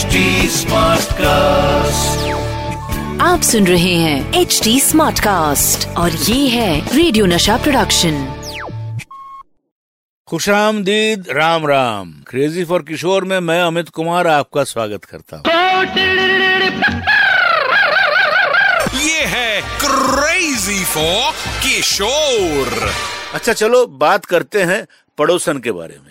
[0.00, 0.20] HD
[1.20, 2.28] cast
[3.22, 8.14] आप सुन रहे हैं एच डी स्मार्ट कास्ट और ये है रेडियो नशा प्रोडक्शन
[10.28, 15.44] खुशामदीद राम राम। क्रेजी फॉर किशोर में मैं अमित कुमार आपका स्वागत करता हूँ।
[19.00, 21.32] ये है क्रेजी फॉर
[21.66, 22.90] किशोर
[23.34, 24.84] अच्छा चलो बात करते हैं
[25.20, 26.10] पड़ोसन के बारे में।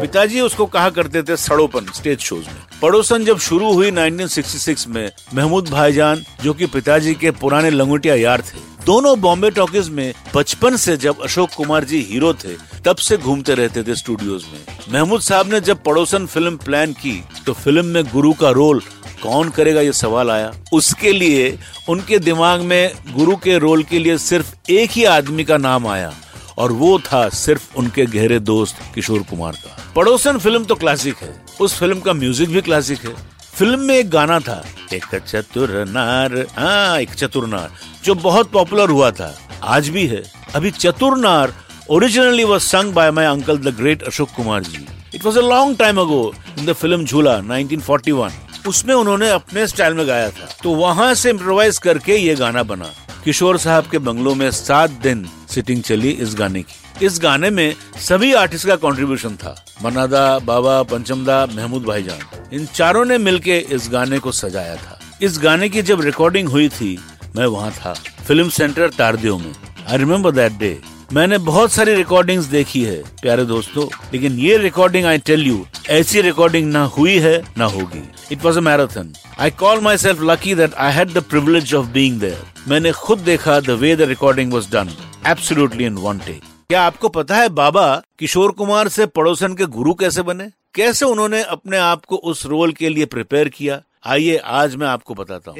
[0.00, 5.10] पिताजी उसको कहा करते थे सड़ोपन स्टेज शोज़ में। पड़ोसन जब शुरू हुई 1966 में
[5.34, 10.76] महमूद भाईजान जो कि पिताजी के पुराने लंगोटिया यार थे दोनों बॉम्बे टॉकीज में बचपन
[10.76, 12.54] से जब अशोक कुमार जी हीरो थे
[12.84, 14.60] तब से घूमते रहते थे स्टूडियोज में।
[14.92, 18.82] महमूद साहब ने जब पड़ोसन फ़िल्म प्लान की तो फ़िल्म में गुरु का रोल
[19.22, 24.18] कौन करेगा ये सवाल आया। उसके लिए उनके दिमाग में गुरु के रोल के लिए
[24.18, 26.12] सिर्फ़ एक ही आदमी का नाम आया।
[26.58, 31.34] और वो था सिर्फ़ उनके गहरे दोस्त किशोर कुमार का। पड़ोसन फ़िल्म तो क्लासिक है।
[31.60, 33.14] उस फ़िल्म का म्यूज़िक भी क्लासिक है।
[33.54, 37.70] फ़िल्म में एक गाना था, एक चतुर नार हाँ एक चतुर नार
[38.04, 40.22] जो बहुत पॉपुलर हुआ था। आज भी है।
[40.54, 41.52] अभी Chatur Naar
[41.90, 45.76] originally was sung by my uncle the great Ashok Kumar ji it was a long
[45.78, 46.22] time ago
[46.58, 51.30] in the film Jhoola 1941 उसमें उन्होंने अपने स्टाइल में गाया था। तो वहाँ से
[51.30, 52.90] इम्प्रोवाइज करके ये गाना बना।
[53.24, 57.74] किशोर साहब के बंगलों में सात दिन सिटिंग चली इस गाने की। इस गाने में
[57.96, 63.88] सभी आर्टिस्ट का कंट्रीब्यूशन था। मनादा बाबा, पंचमदा, महमूद भाईजान। इन चारों ने मिलके इस
[63.92, 66.98] गाने को सजाया था। इस गाने की जब रिकॉर्डिंग हुई थी,
[67.36, 67.92] मैं वहाँ था
[68.26, 69.52] फ़िल्म सेंटर तारदेव में।
[69.90, 70.78] आई रिमेम्बर दैट डे
[71.12, 76.20] मैंने बहुत सारी रिकॉर्डिंग्स देखी है, प्यारे दोस्तों, लेकिन ये रिकॉर्डिंग आई टेल यू ऐसी
[76.20, 80.74] रिकॉर्डिंग ना हुई है, ना होगी। It was a marathon I call myself lucky that
[80.74, 84.70] I had the privilege of being there मैंने खुद देखा the way the recording was
[84.72, 84.94] done
[85.26, 87.84] absolutely in one take क्या आपको पता है बाबा
[88.18, 90.48] किशोर कुमार से पड़ोसन के गुरु कैसे बने?
[90.74, 93.80] कैसे उन्होंने अपने आप को उस रोल के लिए प्रिपेयर किया?
[94.04, 95.58] आइए आज मैं आपको बताता हूँ।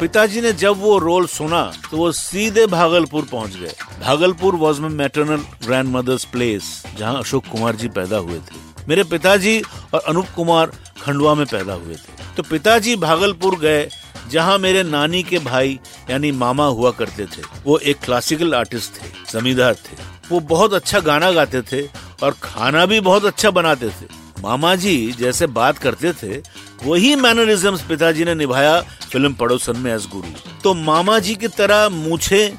[0.00, 4.90] पिताजी ने जब वो रोल सुना तो वो सीधे भागलपुर पहुँच गए। Bhagalpur was my
[4.90, 5.42] maternal
[5.88, 8.56] grandmother's place जहाँ अशोक कुमार जी पैदा हुए थे।
[8.88, 9.60] मेरे पिताजी
[9.94, 10.72] और अनूप कुमार
[11.02, 13.88] खंडवा में पैदा हुए थे। तो पिताजी भागलपुर गए
[14.30, 15.78] जहाँ मेरे नानी के भाई
[16.10, 19.96] यानी मामा हुआ करते थे। वो एक क्लासिकल आर्टिस्ट थे जमींदार थे।
[20.30, 21.82] वो बहुत अच्छा गाना गाते थे
[22.22, 24.06] और खाना भी बहुत अच्छा बनाते थे।
[24.42, 26.36] मामा जी जैसे बात करते थे,
[26.84, 28.80] वही मैनरिज्म्स पिताजी ने निभाया
[29.12, 30.28] फ़िल्म पड़ोसन में एस गुरु
[30.64, 32.52] तो मामा जी की तरह मूछे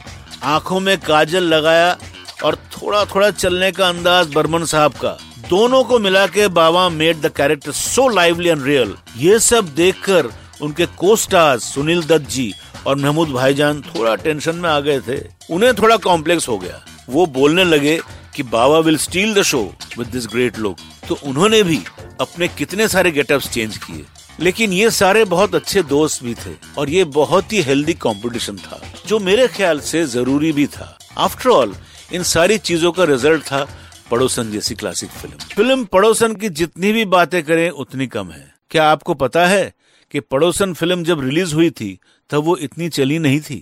[0.43, 1.97] आँखों में काजल लगाया
[2.43, 5.17] और थोड़ा थोड़ा चलने का अंदाज बर्मन साहब का।
[5.49, 10.29] दोनों को मिला के Baba made the character so lively and real ये सब देखकर
[10.61, 12.53] उनके को स्टार्स सुनील दत्त जी
[12.87, 15.17] और महमूद भाईजान थोड़ा टेंशन में आ गए थे।
[15.51, 17.99] उन्हें थोड़ा कॉम्प्लेक्स हो गया। वो बोलने लगे
[18.39, 19.61] कि Baba will steal the show
[19.97, 20.77] with this great look.
[21.07, 21.79] तो उन्होंने भी
[22.21, 24.05] अपने कितने सारे गेटअप्स चेंज किए।
[24.39, 28.79] लेकिन ये सारे बहुत अच्छे दोस्त भी थे और ये बहुत ही हेल्दी कंपटीशन था,
[29.07, 31.75] जो मेरे ख्याल से ज़रूरी भी था। आफ्टर ऑल
[32.13, 33.67] इन सारी चीज़ों का रिज़ल्ट था
[34.11, 38.89] पड़ोसन जैसी क्लासिक फ़िल्म फ़िल्म पड़ोसन की जितनी भी बातें करें, उतनी कम है। क्या
[38.91, 39.73] आपको पता है
[40.11, 41.97] कि पड़ोसन फ़िल्म जब रिलीज़ हुई थी
[42.29, 43.55] तब वो इतनी चली नहीं थी।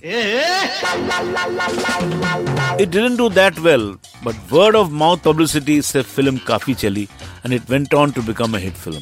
[2.81, 3.85] It didn't do that well
[4.23, 7.03] but word of mouth publicity से फ़िल्म काफ़ी चली
[7.45, 8.99] and it went on to become a hit film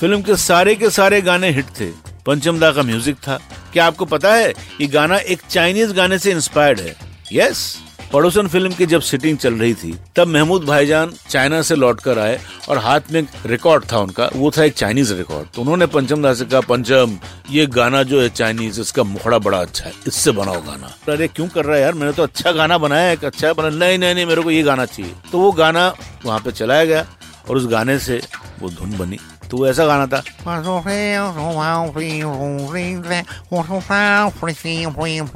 [0.00, 1.90] film के सारे के सारे गाने हिट थे।
[2.26, 3.36] पंचमदा का म्यूज़िक था।
[3.72, 6.96] क्या आपको पता है ये गाना एक चाइनीज़ गाने से इंस्पायर्ड है?
[7.32, 7.83] यस yes,
[8.14, 12.18] पड़ोसन फ़िल्म की जब सिटिंग चल रही थी, तब महमूद भाईजान चाइना से लौट कर
[12.18, 12.38] आए
[12.68, 16.38] और हाथ में रिकॉर्ड था उनका। वो था एक चाइनीज़ रिकॉर्ड तो उन्होंने पंचम दास
[16.38, 17.18] से कहा, पंचम,
[17.50, 21.48] ये गाना जो है चाइनीज़ इसका मुखड़ा बड़ा अच्छा है। इससे बनाओ गाना। अरे क्यों
[21.48, 21.94] कर रहा है यार?
[21.94, 24.86] मैंने तो अच्छा गाना बनाया एक अच्छा बना नहीं नहीं नहीं, मेरे को ये गाना
[24.86, 25.92] चाहिए। तो वो गाना
[26.24, 27.06] वहाँ पे चलाया गया
[27.48, 28.20] और उस गाने से
[28.60, 29.18] वो धुन बनी।
[29.50, 30.22] तो ऐसा गाना था?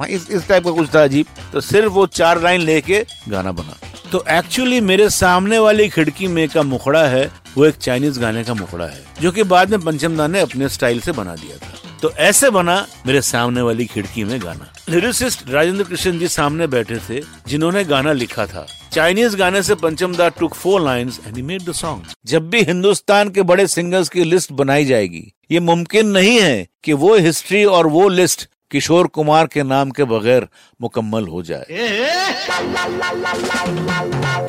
[0.05, 3.87] इस इस टाइप का कुछ था अजीब। तो सिर्फ़ वो चार लाइन लेके गाना बना।
[4.11, 8.53] तो एक्चुअली मेरे सामने वाली खिड़की में का मुखड़ा है, वो एक चाइनीज़ गाने का
[8.53, 12.11] मुखड़ा है, जो कि बाद में पंचमदा ने अपने स्टाइल से बना दिया था। तो
[12.11, 17.21] ऐसे बना मेरे सामने वाली खिड़की में गाना। लिरिसिस्ट राजेंद्र कृष्ण जी सामने बैठे थे,
[17.47, 21.71] जिन्होंने गाना लिखा था। चाइनीज़ गाने से Pancham da took four lines and made the
[21.73, 26.67] song जब भी हिंदुस्तान के बड़े सिंगर्स की लिस्ट बनाई जाएगी, ये मुमकिन नहीं है
[26.83, 30.47] कि वो हिस्ट्री और वो लिस्ट किशोर कुमार के नाम के बगैर
[30.81, 31.65] मुकम्मल हो जाए।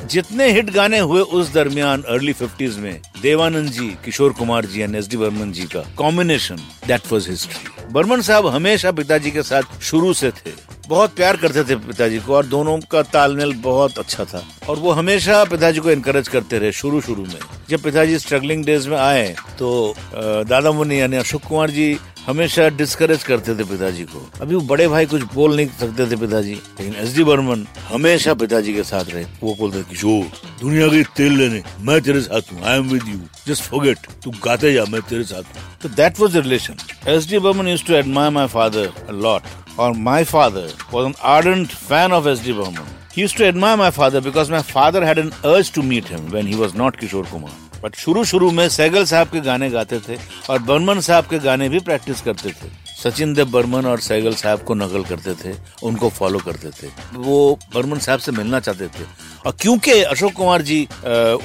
[0.07, 4.97] जितने हिट गाने हुए उस दरमियान अर्ली फिफ्टीज में, Dev Anand ji, Kishore Kumar ji and
[4.97, 6.57] S D Burman ji का combination
[6.87, 11.63] that was history Burman sahab हमेशा पिताजी के साथ शुरू से थे। बहुत प्यार करते
[11.65, 15.91] थे पिताजी को और दोनों का तालमेल बहुत अच्छा था। और वो हमेशा पिताजी को
[15.91, 17.39] इनकरेज करते रहे शुरू शुरू में।
[17.69, 19.29] जब पिताजी स्ट्रगलिंग डेज़ में आए
[19.59, 21.87] तो दादा मुनि यानी अशोक कुमार जी
[22.26, 26.17] हमेशा डिस्करेज करते थे पिताजी को। अभी वो बड़े भाई कुछ बोल नहीं सकते थे
[26.17, 30.25] पिताजी, लेकिन एस डी बर्मन हमेशा पिताजी के साथ रहे। वो बोलते, किशोर,
[30.61, 34.31] दुनिया के तेल लेने, मैं तेरे साथ हूँ I am with you just forget तू
[34.44, 35.62] गाते जा, मैं तेरे साथ हूँ.
[35.82, 36.76] तो that was relation
[37.08, 41.69] S D Burman use to admire my father lot और my father was an ardent
[41.69, 42.96] fan of S D Burman.
[43.12, 46.28] He used to admire my father because my father had an urge to meet him
[46.34, 47.50] when he was not Kishore Kumar.
[47.85, 50.17] But शुरू शुरू में सैगल साहब के गाने गाते थे
[50.50, 52.69] और बर्मन साहब के गाने भी प्रैक्टिस करते थे।
[53.03, 57.59] सचिन देव बर्मन और सैगल साहब को नकल करते थे, उनको फॉलो करते थे। वो
[57.75, 59.05] बर्मन साहब से मिलना चाहते थे।
[59.47, 60.82] और क्योंकि अशोक कुमार जी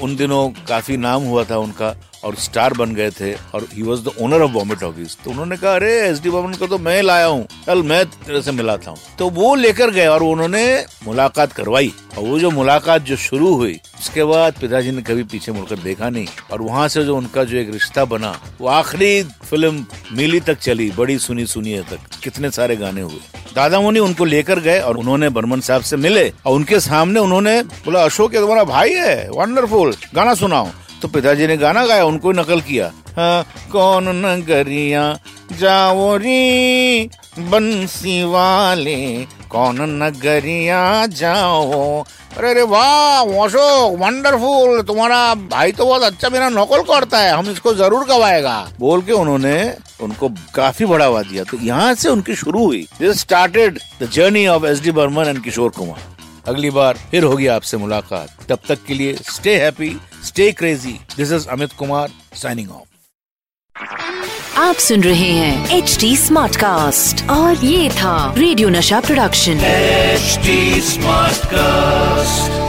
[0.02, 1.94] उन दिनों काफ़ी नाम हुआ था उनका
[2.24, 5.56] और स्टार बन गए थे और he was the owner of Bombay Talkies तो उन्होंने
[5.56, 8.76] कहा, अरे एस डी बर्मन को तो मैं लाया हूँ। कल मैं तेरे से मिला
[8.76, 10.64] था तो वो लेकर गए और उन्होंने
[11.04, 15.52] मुलाकात करवाई। और वो जो मुलाकात जो शुरू हुई, उसके बाद पिताजी ने कभी पीछे
[15.52, 18.30] मुड़कर देखा नहीं। और वहाँ से जो उनका जो एक रिश्ता बना,
[18.60, 23.20] वो आखिरी फ़िल्म मिली तक चली, बड़ी सुनी सुनी तक। कितने सारे गाने हुए।
[23.54, 27.62] दादा मुनि उनको लेकर गए और उन्होंने बर्मन साहब से मिले। और उनके सामने उन्होंने
[27.62, 30.68] बोला, अशोक तुम्हारा भाई है। वंडरफुल गाना सुनाओ।
[31.02, 35.02] तो पिताजी ने गाना गाया उनको नकल किया। हाँ, कौन नगरिया
[35.52, 37.10] जाओ री
[37.40, 42.02] बंसी वाले कौन नगरिया जाओ।
[42.36, 47.50] अरे अरे वाह अशोक वंडरफुल तुम्हारा भाई तो बहुत अच्छा मेरा नकल करता है हम
[47.50, 49.56] इसको ज़रूर गवाएगा। बोल के उन्होंने
[50.02, 54.66] उनको काफ़ी बढ़ावा दिया। तो यहाँ से उनकी शुरू हुई। This started the journey of
[54.66, 56.14] S D Burman and Kishore Kumar
[56.48, 61.32] अगली बार फिर होगी आपसे मुलाकात। तब तक के लिए stay happy stay crazy this
[61.32, 62.84] is Amit Kumar signing off
[64.58, 70.38] आप सुन रहे हैं एच डी स्मार्ट कास्ट और ये था radio Nasha production H
[70.84, 72.65] smart cast